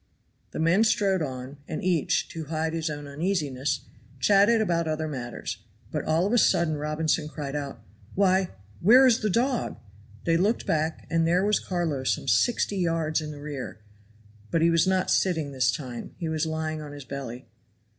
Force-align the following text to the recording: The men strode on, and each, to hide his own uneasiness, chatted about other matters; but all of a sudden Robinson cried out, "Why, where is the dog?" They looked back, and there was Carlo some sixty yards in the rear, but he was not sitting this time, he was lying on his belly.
The 0.49 0.57
men 0.57 0.83
strode 0.83 1.21
on, 1.21 1.57
and 1.67 1.83
each, 1.83 2.27
to 2.29 2.45
hide 2.45 2.73
his 2.73 2.89
own 2.89 3.05
uneasiness, 3.07 3.81
chatted 4.19 4.59
about 4.59 4.87
other 4.87 5.07
matters; 5.07 5.59
but 5.91 6.05
all 6.05 6.25
of 6.25 6.33
a 6.33 6.39
sudden 6.39 6.75
Robinson 6.77 7.29
cried 7.29 7.55
out, 7.55 7.83
"Why, 8.15 8.49
where 8.79 9.05
is 9.05 9.19
the 9.19 9.29
dog?" 9.29 9.77
They 10.23 10.37
looked 10.37 10.65
back, 10.65 11.05
and 11.11 11.27
there 11.27 11.45
was 11.45 11.59
Carlo 11.59 12.03
some 12.03 12.27
sixty 12.27 12.77
yards 12.77 13.21
in 13.21 13.29
the 13.29 13.39
rear, 13.41 13.79
but 14.49 14.63
he 14.63 14.71
was 14.71 14.87
not 14.87 15.11
sitting 15.11 15.51
this 15.51 15.71
time, 15.71 16.15
he 16.17 16.27
was 16.29 16.47
lying 16.47 16.81
on 16.81 16.93
his 16.93 17.05
belly. 17.05 17.45